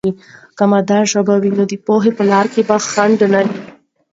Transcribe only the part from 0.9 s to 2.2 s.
ژبه وي، نو د پوهې